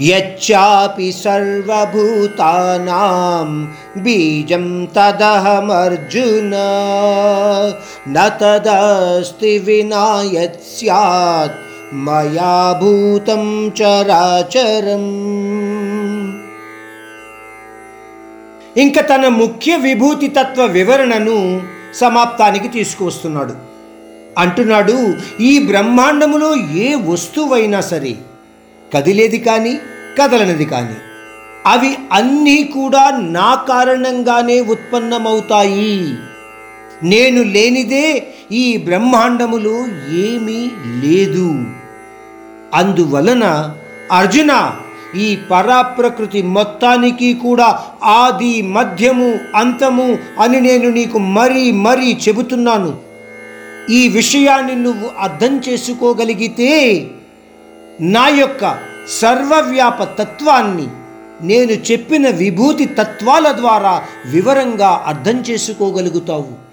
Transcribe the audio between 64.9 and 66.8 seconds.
అర్థం చేసుకోగలుగుతావు.